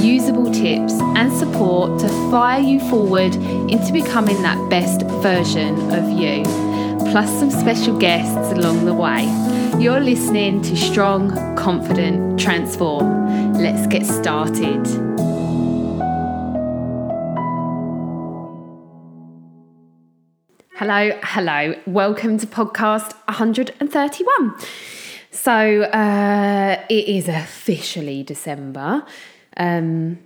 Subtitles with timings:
[0.00, 3.34] usable tips, and support to fire you forward
[3.70, 6.42] into becoming that best version of you,
[7.10, 9.24] plus some special guests along the way.
[9.78, 13.54] You're listening to Strong, Confident, Transform.
[13.54, 14.86] Let's get started.
[20.74, 21.74] Hello, hello.
[21.86, 24.54] Welcome to podcast 131.
[25.32, 29.04] So uh, it is officially December.
[29.58, 30.18] Um,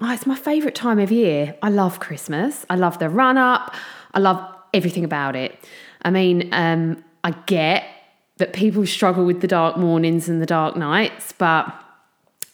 [0.00, 1.56] oh, it's my favourite time of year.
[1.62, 2.64] I love Christmas.
[2.70, 3.74] I love the run up.
[4.14, 5.58] I love everything about it.
[6.02, 7.84] I mean, um, I get
[8.38, 11.66] that people struggle with the dark mornings and the dark nights, but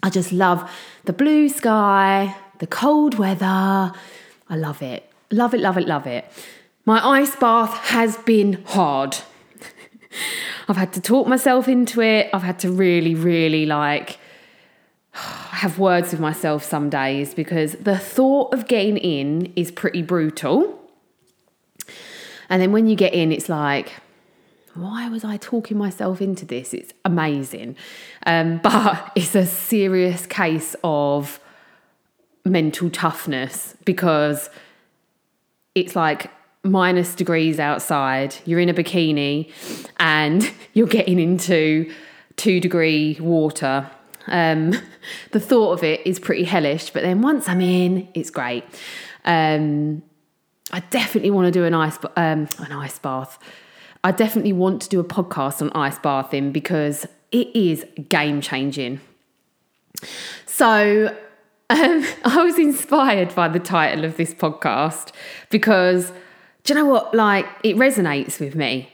[0.03, 0.71] I just love
[1.05, 3.93] the blue sky, the cold weather.
[4.49, 5.09] I love it.
[5.31, 6.25] Love it, love it, love it.
[6.85, 9.17] My ice bath has been hard.
[10.69, 12.31] I've had to talk myself into it.
[12.33, 14.19] I've had to really, really like
[15.63, 20.77] have words with myself some days because the thought of getting in is pretty brutal.
[22.49, 23.93] And then when you get in, it's like,
[24.75, 26.75] why was I talking myself into this?
[26.75, 27.77] It's amazing.
[28.27, 31.39] Um, but it's a serious case of
[32.45, 34.51] mental toughness because
[35.77, 36.29] it's like
[36.65, 39.49] minus degrees outside, you're in a bikini,
[40.01, 41.89] and you're getting into
[42.35, 43.89] two degree water
[44.27, 44.73] um,
[45.33, 48.65] the thought of it is pretty hellish, but then once I'm in, it's great.
[49.25, 50.03] Um,
[50.73, 53.39] I definitely want to do an ice um, an ice bath.
[54.05, 59.01] I definitely want to do a podcast on ice bathing because it is game changing.
[60.47, 61.17] So
[61.71, 65.13] um, I was inspired by the title of this podcast
[65.51, 66.13] because
[66.65, 67.15] do you know what?
[67.15, 68.92] Like it resonates with me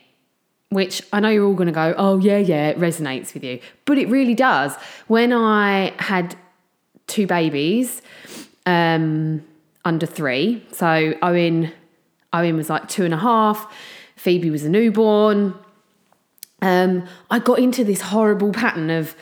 [0.71, 3.61] which I know you're all going to go, oh, yeah, yeah, it resonates with you.
[3.85, 4.75] But it really does.
[5.07, 6.37] When I had
[7.07, 8.03] two babies
[8.67, 9.43] um,
[9.85, 11.73] under three, so Owen,
[12.33, 13.73] Owen was like two and a half,
[14.17, 15.55] Phoebe was a newborn.
[16.61, 19.15] Um, I got into this horrible pattern of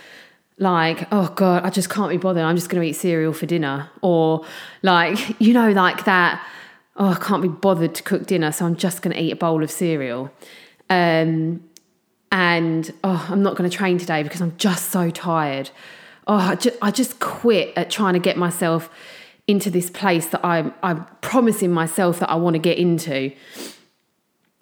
[0.59, 2.43] like, oh God, I just can't be bothered.
[2.43, 3.91] I'm just going to eat cereal for dinner.
[4.03, 4.45] Or
[4.83, 6.45] like, you know, like that,
[6.97, 9.37] oh, I can't be bothered to cook dinner, so I'm just going to eat a
[9.37, 10.33] bowl of cereal.
[10.89, 11.63] Um,
[12.33, 15.71] and oh, I'm not going to train today because I'm just so tired.
[16.27, 18.91] Oh, I just, I just quit at trying to get myself
[19.47, 23.33] into this place that I'm, I'm promising myself that I want to get into.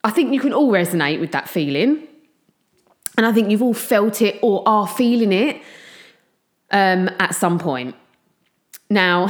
[0.02, 2.06] I think you can all resonate with that feeling.
[3.16, 5.62] And I think you've all felt it or are feeling it
[6.70, 7.94] um, at some point.
[8.90, 9.28] Now,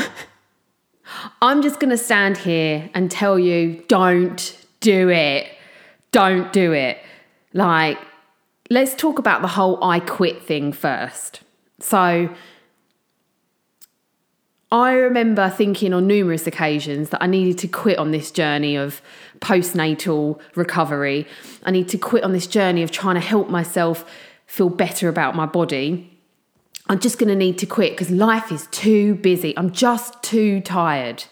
[1.43, 5.53] I'm just going to stand here and tell you don't do it
[6.14, 6.98] don't do it.
[7.52, 7.98] Like,
[8.70, 11.41] let's talk about the whole I quit thing first.
[11.80, 12.32] So,
[14.70, 19.02] I remember thinking on numerous occasions that I needed to quit on this journey of
[19.41, 21.26] postnatal recovery.
[21.64, 24.08] I need to quit on this journey of trying to help myself
[24.46, 26.16] feel better about my body.
[26.88, 29.56] I'm just going to need to quit because life is too busy.
[29.56, 31.25] I'm just too tired.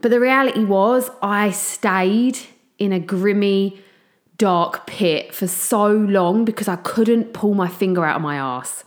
[0.00, 2.38] But the reality was, I stayed
[2.80, 3.80] in a grimy,
[4.38, 8.84] dark pit for so long because I couldn't pull my finger out of my ass.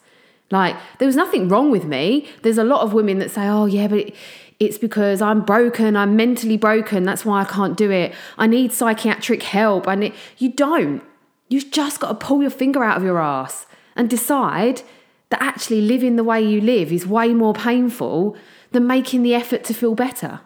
[0.51, 2.27] Like, there was nothing wrong with me.
[2.41, 4.11] There's a lot of women that say, oh, yeah, but
[4.59, 8.13] it's because I'm broken, I'm mentally broken, that's why I can't do it.
[8.37, 9.87] I need psychiatric help.
[9.87, 11.01] I need you don't.
[11.49, 13.65] You've just got to pull your finger out of your ass
[13.95, 14.81] and decide
[15.29, 18.35] that actually living the way you live is way more painful
[18.71, 20.41] than making the effort to feel better.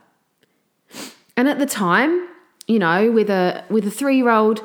[1.35, 2.27] And at the time,
[2.67, 4.61] you know, with a with a three year old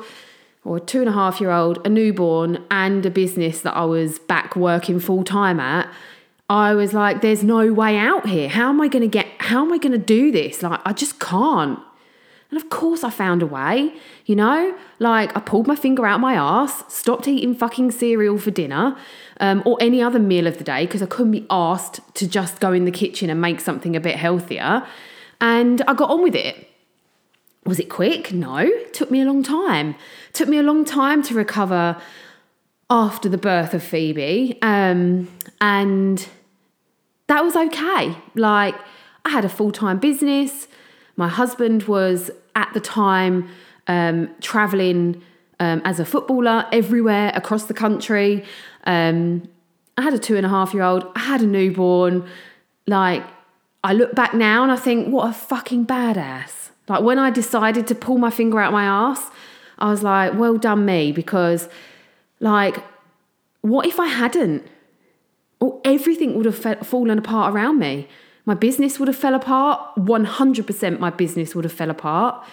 [0.65, 4.19] or two and a half year old, a newborn, and a business that I was
[4.19, 5.91] back working full time at,
[6.49, 8.49] I was like, there's no way out here.
[8.49, 10.61] How am I going to get, how am I going to do this?
[10.61, 11.79] Like, I just can't.
[12.49, 13.93] And of course, I found a way,
[14.25, 14.77] you know?
[14.99, 18.95] Like, I pulled my finger out my ass, stopped eating fucking cereal for dinner
[19.39, 22.59] um, or any other meal of the day because I couldn't be asked to just
[22.59, 24.85] go in the kitchen and make something a bit healthier.
[25.41, 26.69] And I got on with it.
[27.65, 28.33] Was it quick?
[28.33, 29.91] No, it took me a long time.
[30.29, 32.01] It took me a long time to recover
[32.89, 34.59] after the birth of Phoebe.
[34.61, 35.29] Um,
[35.61, 36.27] and
[37.27, 38.17] that was okay.
[38.35, 38.75] Like,
[39.25, 40.67] I had a full time business.
[41.15, 43.49] My husband was at the time
[43.87, 45.21] um, traveling
[45.59, 48.43] um, as a footballer everywhere across the country.
[48.85, 49.47] Um,
[49.97, 52.27] I had a two and a half year old, I had a newborn.
[52.87, 53.23] Like,
[53.83, 56.62] I look back now and I think, what a fucking badass.
[56.87, 59.31] Like, when I decided to pull my finger out my ass,
[59.79, 61.69] I was like, well done, me, because,
[62.39, 62.83] like,
[63.61, 64.67] what if I hadn't?
[65.59, 68.07] Or everything would have fallen apart around me.
[68.45, 69.95] My business would have fell apart.
[69.95, 72.45] 100% my business would have fell apart.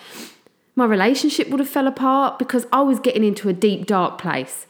[0.77, 4.67] My relationship would have fell apart because I was getting into a deep, dark place.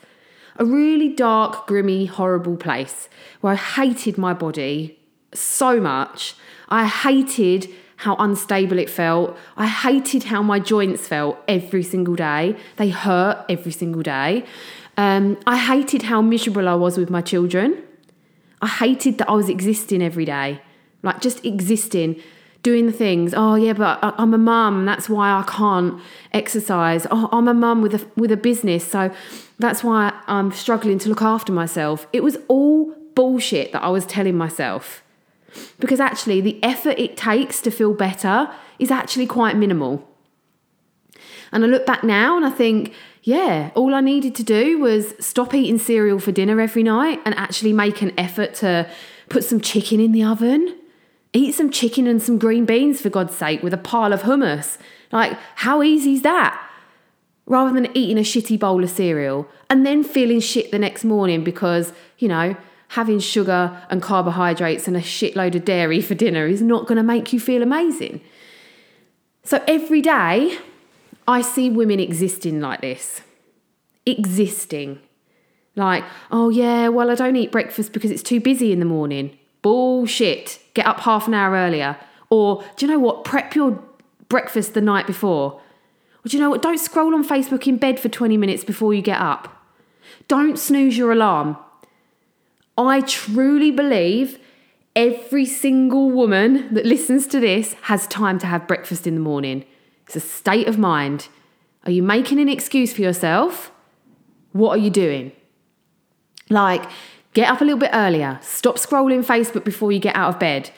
[0.57, 3.09] A really dark, grimy, horrible place
[3.43, 4.99] where I hated my body
[5.35, 6.35] so much.
[6.71, 7.69] I hated
[8.01, 9.37] how unstable it felt.
[9.59, 12.57] I hated how my joints felt every single day.
[12.77, 14.45] They hurt every single day.
[14.97, 17.83] Um, I hated how miserable I was with my children.
[18.63, 20.63] I hated that I was existing every day,
[21.03, 22.21] like just existing,
[22.63, 23.35] doing the things.
[23.37, 24.87] Oh yeah, but I'm a mum.
[24.87, 26.01] That's why I can't
[26.33, 27.07] exercise.
[27.11, 29.13] Oh, I'm a mum with a with a business, so
[29.59, 32.07] that's why I'm struggling to look after myself.
[32.15, 35.03] It was all bullshit that I was telling myself,
[35.79, 40.07] because actually the effort it takes to feel better is actually quite minimal.
[41.53, 45.15] And I look back now and I think yeah, all I needed to do was
[45.21, 48.89] stop eating cereal for dinner every night and actually make an effort to
[49.29, 50.77] put some chicken in the oven.
[51.33, 54.79] Eat some chicken and some green beans, for God's sake, with a pile of hummus.
[55.13, 56.61] Like, how easy is that?
[57.47, 61.45] Rather than eating a shitty bowl of cereal and then feeling shit the next morning
[61.45, 62.57] because, you know,
[62.91, 67.05] having sugar and carbohydrates and a shitload of dairy for dinner is not going to
[67.05, 68.21] make you feel amazing.
[69.45, 70.59] So every day,
[71.29, 73.23] I see women existing like this.
[74.07, 74.99] Existing.
[75.77, 76.03] Like,
[76.33, 79.39] oh yeah, well, I don't eat breakfast because it's too busy in the morning.
[79.63, 80.59] Bullshit.
[80.75, 81.97] Get up half an hour earlier.
[82.29, 83.23] Or, do you know what?
[83.23, 83.81] Prep your
[84.29, 85.53] breakfast the night before.
[85.53, 86.61] Or, do you know what?
[86.61, 89.65] Don't scroll on Facebook in bed for 20 minutes before you get up.
[90.27, 91.57] Don't snooze your alarm.
[92.89, 94.39] I truly believe
[94.95, 99.65] every single woman that listens to this has time to have breakfast in the morning.
[100.07, 101.29] It's a state of mind.
[101.85, 103.71] Are you making an excuse for yourself?
[104.53, 105.33] What are you doing?
[106.49, 106.83] Like,
[107.33, 108.39] get up a little bit earlier.
[108.43, 110.71] Stop scrolling Facebook before you get out of bed.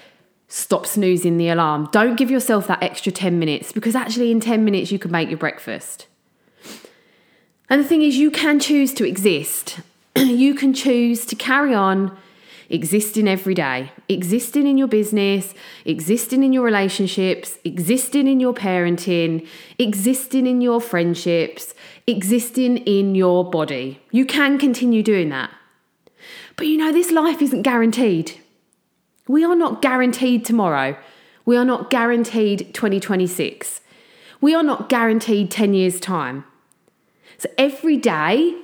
[0.49, 1.89] Stop snoozing the alarm.
[1.93, 5.31] Don't give yourself that extra 10 minutes because actually, in 10 minutes, you can make
[5.31, 6.07] your breakfast.
[7.71, 9.81] And the thing is, you can choose to exist.
[10.17, 12.17] you can choose to carry on
[12.69, 15.55] existing every day, existing in your business,
[15.85, 19.47] existing in your relationships, existing in your parenting,
[19.79, 21.75] existing in your friendships,
[22.07, 24.01] existing in your body.
[24.11, 25.51] You can continue doing that.
[26.57, 28.41] But you know, this life isn't guaranteed.
[29.29, 30.97] We are not guaranteed tomorrow.
[31.45, 33.81] We are not guaranteed 2026.
[34.41, 36.45] We are not guaranteed 10 years' time.
[37.39, 38.57] So every day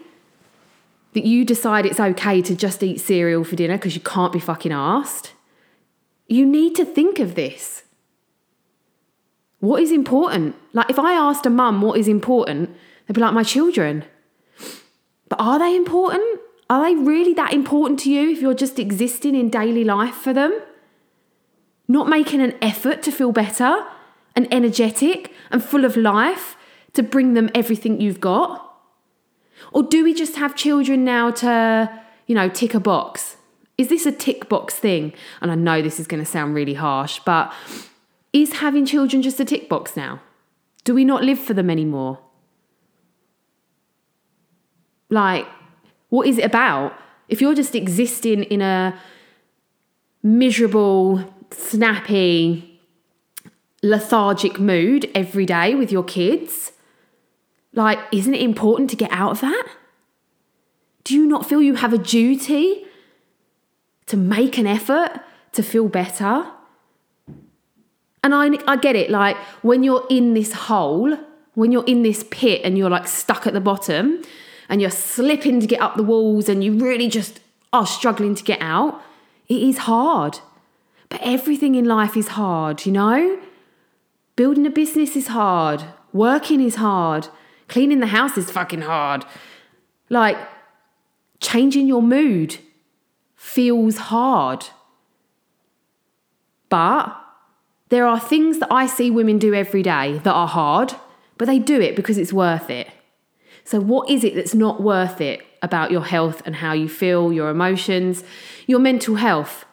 [1.15, 4.39] that you decide it's okay to just eat cereal for dinner because you can't be
[4.39, 5.33] fucking asked,
[6.27, 7.85] you need to think of this.
[9.61, 10.55] What is important?
[10.73, 12.71] Like, if I asked a mum what is important,
[13.07, 14.05] they'd be like, my children.
[15.29, 16.41] But are they important?
[16.71, 20.33] Are they really that important to you if you're just existing in daily life for
[20.33, 20.61] them?
[21.89, 23.85] Not making an effort to feel better
[24.37, 26.57] and energetic and full of life
[26.93, 28.68] to bring them everything you've got?
[29.73, 31.91] Or do we just have children now to,
[32.27, 33.37] you know, tick a box?
[33.77, 35.12] Is this a tick box thing?
[35.41, 37.53] And I know this is going to sound really harsh, but
[38.33, 40.21] is having children just a tick box now?
[40.85, 42.19] Do we not live for them anymore?
[45.11, 45.47] Like,
[46.09, 46.95] what is it about?
[47.29, 48.99] If you're just existing in a
[50.23, 52.81] miserable, snappy,
[53.83, 56.73] lethargic mood every day with your kids,
[57.73, 59.67] like, isn't it important to get out of that?
[61.05, 62.85] Do you not feel you have a duty
[64.07, 65.21] to make an effort
[65.53, 66.47] to feel better?
[68.23, 71.17] And I, I get it, like when you're in this hole,
[71.55, 74.23] when you're in this pit and you're like stuck at the bottom
[74.69, 77.41] and you're slipping to get up the walls and you really just
[77.73, 79.01] are struggling to get out,
[79.49, 80.41] it is hard.
[81.09, 83.41] But everything in life is hard, you know?
[84.37, 87.29] Building a business is hard, working is hard,
[87.69, 89.25] Cleaning the house is fucking hard.
[90.09, 90.39] Like,
[91.41, 92.59] changing your mood
[93.37, 94.67] feels hard.
[96.69, 97.15] But
[97.89, 100.95] there are things that I see women do every day that are hard,
[101.37, 102.89] but they do it because it's worth it.
[103.65, 107.33] So, what is it that's not worth it about your health and how you feel,
[107.33, 108.25] your emotions,
[108.67, 109.65] your mental health?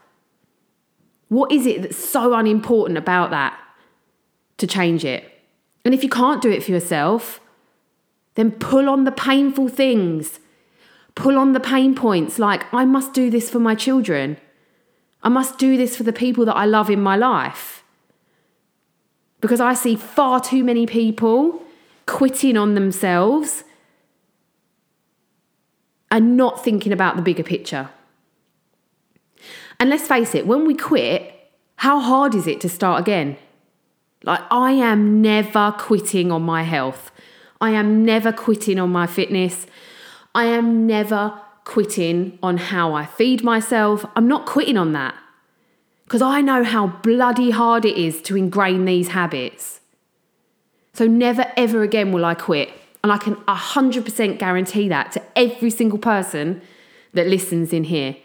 [1.30, 3.58] What is it that's so unimportant about that
[4.58, 5.32] to change it?
[5.84, 7.40] And if you can't do it for yourself,
[8.36, 10.39] then pull on the painful things.
[11.15, 14.38] Pull on the pain points like, I must do this for my children.
[15.24, 17.84] I must do this for the people that I love in my life.
[19.42, 21.63] Because I see far too many people
[22.06, 23.63] quitting on themselves
[26.12, 27.89] and not thinking about the bigger picture.
[29.80, 31.34] And let's face it, when we quit,
[31.77, 33.38] how hard is it to start again?
[34.24, 37.12] Like, I am never quitting on my health.
[37.65, 39.65] I am never quitting on my fitness.
[40.36, 44.05] I am never quitting on how I feed myself.
[44.15, 45.15] I'm not quitting on that
[46.03, 49.81] because I know how bloody hard it is to ingrain these habits.
[50.93, 52.69] So, never ever again will I quit.
[53.03, 56.62] And I can 100% guarantee that to every single person
[57.13, 58.15] that listens in here.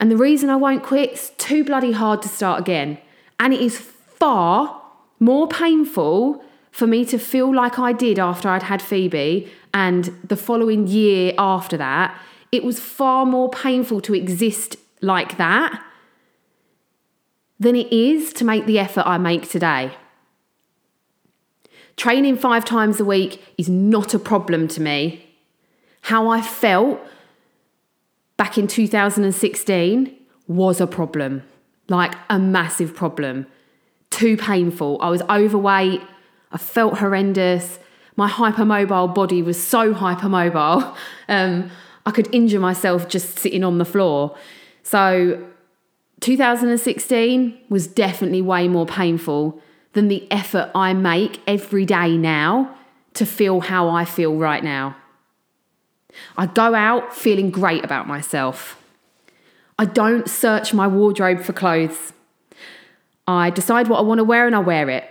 [0.00, 2.96] And the reason I won't quit is too bloody hard to start again.
[3.38, 4.82] And it is far
[5.20, 6.42] more painful
[6.78, 11.32] for me to feel like I did after I'd had Phoebe and the following year
[11.36, 12.16] after that.
[12.52, 15.82] It was far more painful to exist like that
[17.58, 19.90] than it is to make the effort I make today.
[21.96, 25.26] Training five times a week is not a problem to me.
[26.02, 27.00] How I felt
[28.36, 30.16] back in 2016
[30.46, 31.42] was a problem,
[31.88, 33.48] like a massive problem.
[34.10, 34.98] Too painful.
[35.02, 36.02] I was overweight.
[36.52, 37.78] I felt horrendous.
[38.16, 40.96] My hypermobile body was so hypermobile.
[41.30, 41.70] Um,
[42.06, 44.34] I could injure myself just sitting on the floor.
[44.82, 45.46] So
[46.20, 49.60] 2016 was definitely way more painful
[49.92, 52.74] than the effort I make every day now
[53.12, 54.96] to feel how I feel right now.
[56.38, 58.82] I go out feeling great about myself.
[59.78, 62.12] I don't search my wardrobe for clothes.
[63.26, 65.04] I decide what I want to wear and I wear it.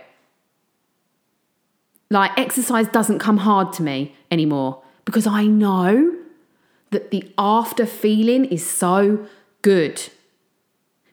[2.10, 6.14] Like, exercise doesn't come hard to me anymore because I know
[6.90, 9.26] that the after feeling is so
[9.62, 10.02] good.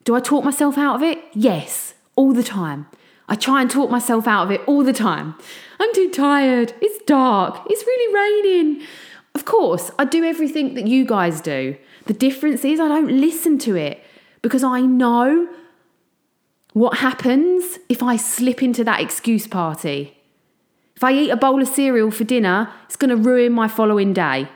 [0.05, 1.19] Do I talk myself out of it?
[1.33, 2.87] Yes, all the time.
[3.27, 5.35] I try and talk myself out of it all the time.
[5.79, 6.73] I'm too tired.
[6.79, 7.65] It's dark.
[7.69, 8.85] It's really raining.
[9.33, 11.75] Of course, I do everything that you guys do.
[12.05, 14.03] The difference is I don't listen to it
[14.41, 15.49] because I know
[16.73, 20.14] what happens if I slip into that excuse party.
[20.95, 24.13] If I eat a bowl of cereal for dinner, it's going to ruin my following
[24.13, 24.47] day.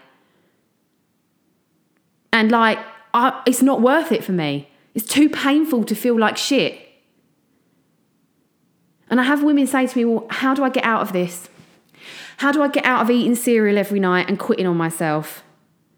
[2.31, 2.79] And like,
[3.13, 4.69] I, it's not worth it for me.
[4.93, 6.79] It's too painful to feel like shit.
[9.09, 11.49] And I have women say to me, Well, how do I get out of this?
[12.37, 15.43] How do I get out of eating cereal every night and quitting on myself?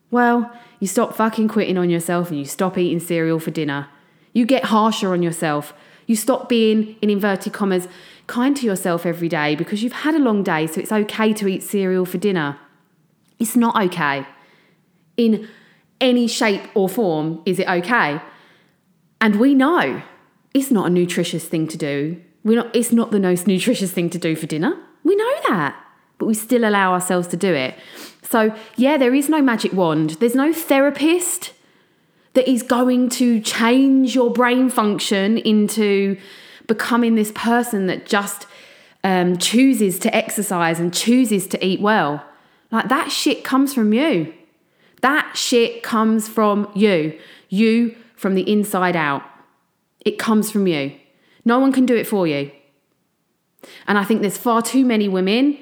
[0.10, 3.90] Well, you stop fucking quitting on yourself and you stop eating cereal for dinner.
[4.34, 5.74] You get harsher on yourself.
[6.08, 7.88] You stop being, in inverted commas,
[8.32, 11.48] kind to yourself every day because you've had a long day, so it's okay to
[11.48, 12.58] eat cereal for dinner.
[13.38, 14.26] It's not okay.
[15.18, 15.48] In
[16.00, 18.22] any shape or form, is it okay?
[19.20, 20.02] And we know
[20.54, 22.20] it's not a nutritious thing to do.
[22.44, 24.76] We're not, it's not the most nutritious thing to do for dinner.
[25.04, 25.76] We know that
[26.22, 27.76] but we still allow ourselves to do it.
[28.22, 30.12] So, yeah, there is no magic wand.
[30.20, 31.52] There's no therapist
[32.34, 36.18] that is going to change your brain function into
[36.72, 38.48] becoming this person that just
[39.04, 42.24] um, chooses to exercise and chooses to eat well.
[42.72, 44.34] Like that shit comes from you.
[45.02, 47.20] That shit comes from you.
[47.50, 49.22] You from the inside out.
[50.06, 50.96] It comes from you.
[51.44, 52.50] No one can do it for you.
[53.86, 55.58] And I think there's far too many women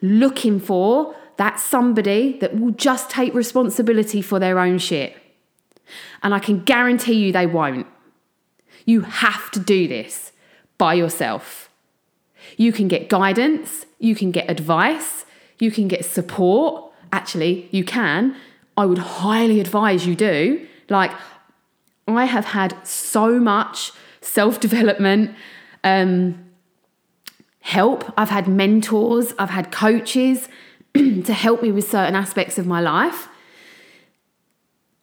[0.00, 5.16] looking for that somebody that will just take responsibility for their own shit.
[6.22, 7.88] And I can guarantee you they won't.
[8.84, 10.31] You have to do this
[10.82, 11.70] by yourself.
[12.56, 15.24] You can get guidance, you can get advice,
[15.60, 16.90] you can get support.
[17.12, 18.34] Actually, you can.
[18.76, 20.66] I would highly advise you do.
[20.88, 21.12] Like,
[22.08, 25.36] I have had so much self development,
[25.84, 26.50] um,
[27.60, 28.12] help.
[28.16, 30.48] I've had mentors, I've had coaches
[30.94, 33.28] to help me with certain aspects of my life.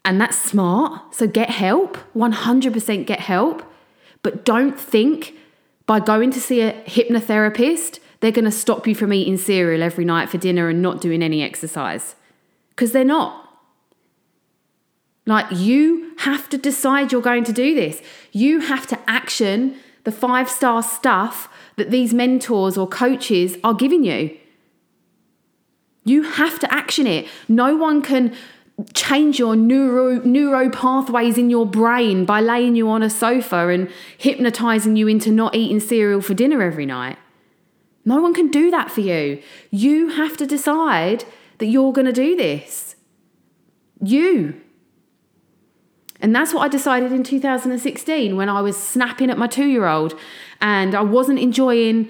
[0.04, 1.16] And that's smart.
[1.16, 3.64] So get help, 100% get help.
[4.24, 5.36] But don't think
[5.90, 10.06] by going to see a hypnotherapist, they're going to stop you from eating cereal every
[10.06, 12.14] night for dinner and not doing any exercise.
[12.70, 13.58] Because they're not.
[15.26, 18.04] Like, you have to decide you're going to do this.
[18.32, 24.04] You have to action the five star stuff that these mentors or coaches are giving
[24.04, 24.38] you.
[26.06, 27.28] You have to action it.
[27.48, 28.36] No one can
[28.94, 33.90] change your neuro neuro pathways in your brain by laying you on a sofa and
[34.18, 37.18] hypnotizing you into not eating cereal for dinner every night.
[38.06, 39.42] No one can do that for you.
[39.72, 41.26] You have to decide
[41.58, 42.96] that you're going to do this.
[44.02, 44.62] You.
[46.22, 49.88] And that's what I decided in 2016 when I was snapping at my two year
[49.88, 50.18] old
[50.62, 52.10] and I wasn't enjoying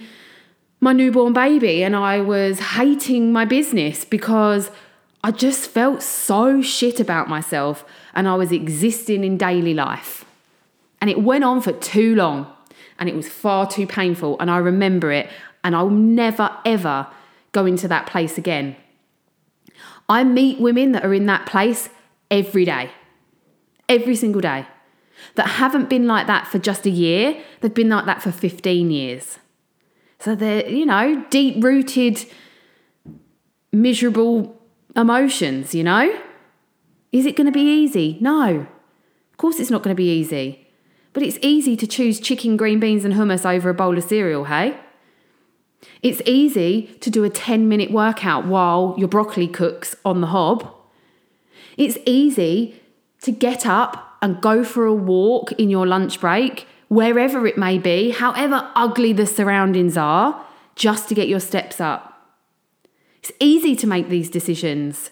[0.80, 4.72] my newborn baby and I was hating my business because
[5.24, 7.84] I just felt so shit about myself
[8.14, 10.26] and I was existing in daily life.
[11.02, 12.52] And it went on for too long
[12.98, 14.38] and it was far too painful.
[14.40, 15.30] And I remember it
[15.64, 17.08] and I'll never, ever
[17.52, 18.76] go into that place again.
[20.08, 21.90] I meet women that are in that place
[22.32, 22.92] every day,
[23.88, 24.66] every single day,
[25.36, 28.90] that haven't been like that for just a year, they've been like that for 15
[28.90, 29.38] years.
[30.20, 32.26] So they're, you know, deep rooted,
[33.72, 34.59] miserable
[34.96, 36.20] emotions, you know?
[37.12, 38.18] Is it going to be easy?
[38.22, 38.68] No.
[39.32, 40.68] Of course, it's not going to be easy.
[41.14, 44.46] But it's easy to choose chicken, green beans, and hummus over a bowl of cereal,
[44.46, 44.80] hey?
[46.02, 50.72] It's easy to do a 10 minute workout while your broccoli cooks on the hob.
[51.78, 52.82] It's easy
[53.22, 57.78] to get up and go for a walk in your lunch break, wherever it may
[57.78, 62.09] be, however ugly the surroundings are, just to get your steps up.
[63.30, 65.12] It's easy to make these decisions.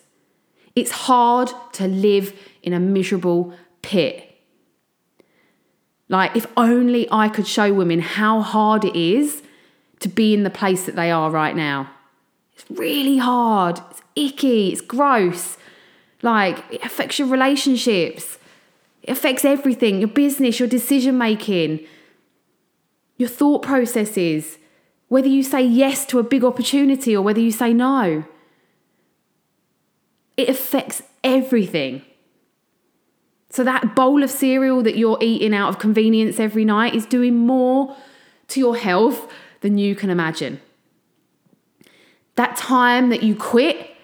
[0.76, 2.34] It's hard to live
[2.64, 4.24] in a miserable pit.
[6.10, 9.44] Like, if only I could show women how hard it is
[10.00, 11.92] to be in the place that they are right now.
[12.56, 13.80] It's really hard.
[13.92, 14.70] It's icky.
[14.70, 15.58] It's gross.
[16.24, 18.40] Like, it affects your relationships.
[19.04, 21.86] It affects everything your business, your decision making,
[23.18, 24.58] your thought processes,
[25.08, 28.26] whether you say yes to a big opportunity or whether you say no.
[30.36, 32.04] It affects everything.
[33.50, 37.38] So, that bowl of cereal that you're eating out of convenience every night is doing
[37.38, 37.96] more
[38.50, 40.60] to your health than you can imagine.
[42.36, 43.96] That time that you quit,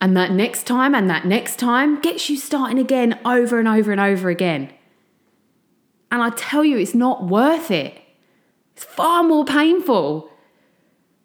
[0.00, 3.90] and that next time, and that next time gets you starting again over and over
[3.90, 4.70] and over again.
[6.10, 8.00] And I tell you, it's not worth it.
[8.78, 10.30] It's far more painful.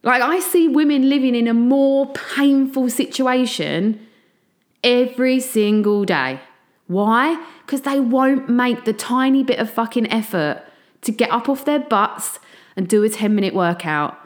[0.02, 4.08] Like, I see women living in a more painful situation
[4.84, 6.39] every single day.
[6.88, 7.46] Why?
[7.63, 10.63] Because they won't make the tiny bit of fucking effort
[11.02, 12.39] to get up off their butts
[12.76, 14.18] and do a 10 minute workout.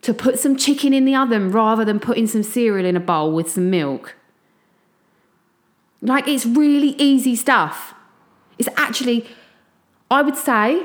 [0.00, 3.30] To put some chicken in the oven rather than putting some cereal in a bowl
[3.30, 4.16] with some milk.
[6.00, 7.94] Like it's really easy stuff.
[8.58, 9.28] It's actually,
[10.10, 10.84] I would say,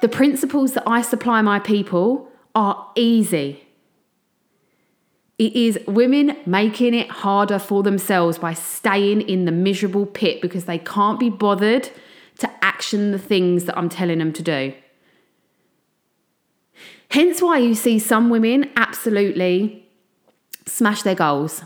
[0.00, 3.66] the principles that I supply my people are easy.
[5.38, 10.66] It is women making it harder for themselves by staying in the miserable pit because
[10.66, 11.88] they can't be bothered
[12.38, 14.74] to action the things that I'm telling them to do.
[17.10, 19.88] Hence why you see some women absolutely
[20.66, 21.64] smash their goals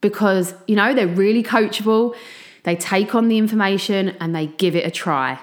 [0.00, 2.14] because, you know, they're really coachable,
[2.62, 5.38] they take on the information and they give it a try.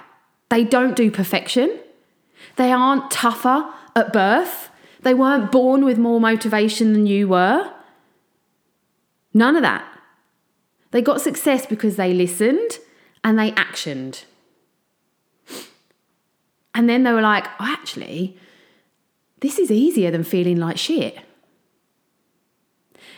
[0.50, 1.80] They don't do perfection,
[2.56, 4.70] they aren't tougher at birth
[5.06, 7.72] they weren't born with more motivation than you were.
[9.36, 9.86] None of that.
[10.90, 12.80] They got success because they listened
[13.24, 14.24] and they actioned.
[16.74, 18.36] And then they were like, oh, actually,
[19.42, 21.20] this is easier than feeling like shit.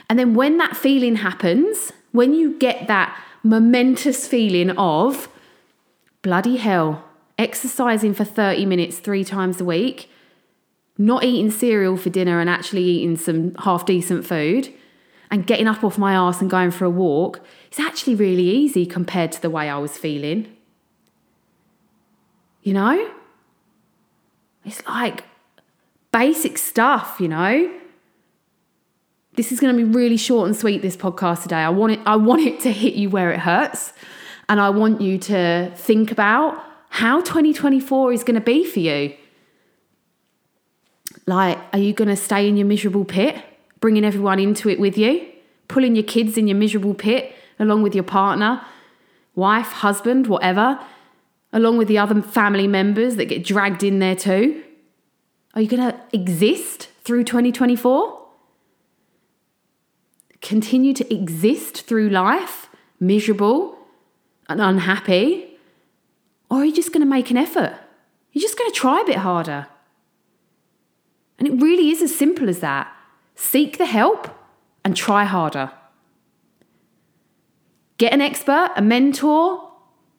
[0.10, 5.30] And then when that feeling happens, when you get that momentous feeling of
[6.22, 7.06] bloody hell,
[7.38, 10.10] exercising for 30 minutes three times a week,
[10.97, 14.73] not eating cereal for dinner and actually eating some half decent food
[15.30, 18.86] and getting up off my ass and going for a walk is actually really easy
[18.86, 20.56] compared to the way I was feeling.
[22.63, 23.12] You know?
[24.65, 25.23] It's like
[26.12, 27.73] basic stuff, you know?
[29.36, 31.58] This is going to be really short and sweet this podcast today.
[31.58, 33.93] I want it I want it to hit you where it hurts
[34.50, 39.15] and I want you to think about how 2024 is going to be for you.
[41.26, 43.36] Like, are you going to stay in your miserable pit,
[43.80, 45.28] bringing everyone into it with you,
[45.67, 48.62] pulling your kids in your miserable pit along with your partner,
[49.36, 50.80] wife, husband, whatever,
[51.54, 54.63] along with the other family members that get dragged in there too?
[55.54, 58.26] Are you going to exist through 2024?
[60.41, 62.69] Continue to exist through life,
[63.00, 63.78] miserable
[64.47, 65.47] and unhappy?
[66.50, 67.78] Or are you just going to make an effort?
[68.32, 69.68] You're just going to try a bit harder.
[71.40, 72.92] And it really is as simple as that.
[73.36, 74.30] Seek the help
[74.84, 75.72] and try harder.
[77.98, 79.72] Get an expert, a mentor,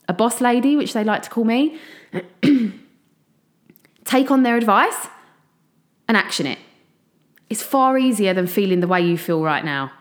[0.08, 1.78] a boss lady, which they like to call me.
[4.04, 5.08] take on their advice
[6.08, 6.58] and action it.
[7.50, 9.92] It's far easier than feeling the way you feel right now.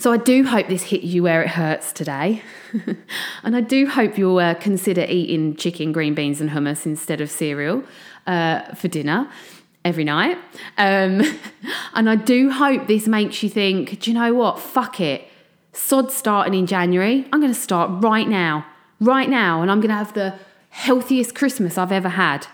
[0.00, 2.40] So I do hope this hit you where it hurts today.
[3.42, 7.30] and I do hope you'll uh, consider eating chicken, green beans, and hummus instead of
[7.30, 7.84] cereal
[8.26, 9.30] uh, for dinner
[9.84, 10.38] every night.
[10.78, 11.20] Um,
[11.94, 14.58] and I do hope this makes you think, do you know what?
[14.58, 15.28] Fuck it.
[15.74, 17.28] Sod starting in January.
[17.30, 18.64] I'm going to start right now,
[19.00, 20.34] right now, and I'm going to have the
[20.70, 22.46] healthiest Christmas I've ever had.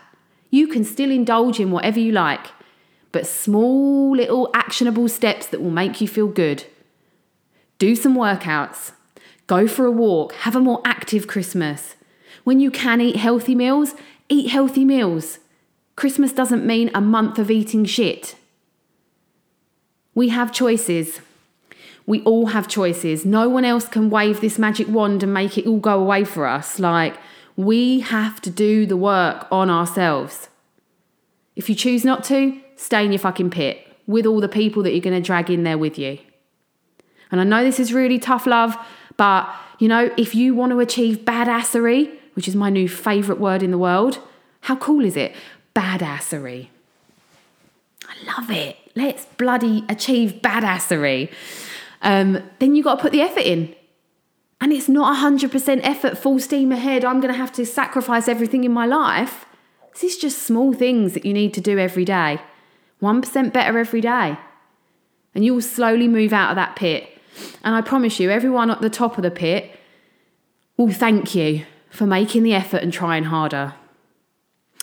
[0.50, 2.48] You can still indulge in whatever you like,
[3.12, 6.64] but small little actionable steps that will make you feel good
[7.78, 8.92] do some workouts,
[9.46, 11.94] go for a walk, have a more active Christmas.
[12.44, 13.94] When you can eat healthy meals,
[14.28, 15.38] eat healthy meals.
[15.94, 18.36] Christmas doesn't mean a month of eating shit.
[20.14, 21.20] We have choices.
[22.06, 23.24] We all have choices.
[23.24, 26.46] No one else can wave this magic wand and make it all go away for
[26.46, 26.78] us.
[26.78, 27.16] Like,
[27.56, 30.48] we have to do the work on ourselves.
[31.56, 34.92] If you choose not to, stay in your fucking pit with all the people that
[34.92, 36.18] you're going to drag in there with you.
[37.30, 38.76] And I know this is really tough love,
[39.16, 43.62] but you know, if you want to achieve badassery, which is my new favorite word
[43.62, 44.18] in the world,
[44.62, 45.34] how cool is it?
[45.74, 46.68] Badassery.
[48.08, 48.76] I love it.
[48.94, 51.32] Let's bloody achieve badassery.
[52.02, 53.74] Um, then you got to put the effort in.
[54.60, 57.04] And it's not 100% effort, full steam ahead.
[57.04, 59.44] I'm going to have to sacrifice everything in my life.
[59.92, 62.40] This is just small things that you need to do every day.
[63.02, 64.38] 1% better every day.
[65.34, 67.15] And you will slowly move out of that pit
[67.64, 69.78] and I promise you, everyone at the top of the pit
[70.76, 73.74] will thank you for making the effort and trying harder.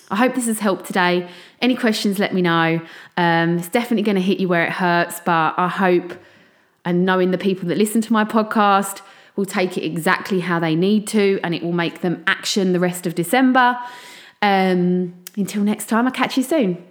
[0.10, 1.30] I hope this has helped today.
[1.62, 2.82] Any questions, let me know.
[3.18, 6.14] Um, it's definitely going to hit you where it hurts, but I hope
[6.86, 9.02] and knowing the people that listen to my podcast
[9.36, 12.80] will take it exactly how they need to and it will make them action the
[12.80, 13.78] rest of December.
[14.42, 16.86] Um, until next time, I'll catch you soon.